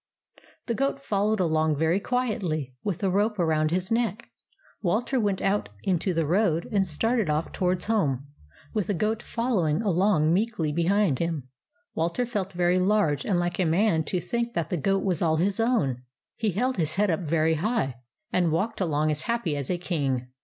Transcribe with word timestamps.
The 0.65 0.73
goat 0.73 0.99
followed 0.99 1.39
along 1.39 1.75
very 1.75 1.99
quietly, 1.99 2.73
with 2.83 2.97
the 2.97 3.09
rope 3.11 3.37
around 3.37 3.69
his 3.69 3.91
neck. 3.91 4.29
Walter 4.81 5.19
went 5.19 5.43
out 5.43 5.69
into 5.83 6.11
the 6.11 6.25
road 6.25 6.67
and 6.71 6.87
started 6.87 7.29
off 7.29 7.51
to 7.51 7.63
wards 7.65 7.85
home, 7.85 8.25
with 8.73 8.87
the 8.87 8.95
goat 8.95 9.21
following 9.21 9.83
along 9.83 10.33
meekly 10.33 10.71
behind 10.71 11.19
him. 11.19 11.49
Walter 11.93 12.25
felt 12.25 12.53
very 12.53 12.79
large 12.79 13.27
and 13.27 13.37
like 13.39 13.59
a 13.59 13.63
man 13.65 14.03
to 14.05 14.19
think 14.19 14.55
that 14.55 14.71
the 14.71 14.75
goat 14.77 15.03
was 15.03 15.21
all 15.21 15.35
his 15.37 15.59
own. 15.59 16.01
He 16.35 16.49
held 16.49 16.77
his 16.77 16.95
head 16.95 17.11
up 17.11 17.19
very 17.19 17.53
high, 17.53 17.97
and 18.33 18.51
walked 18.51 18.81
along 18.81 19.11
as 19.11 19.23
happy 19.29 19.55
as 19.55 19.69
a 19.69 19.77
king. 19.77 20.29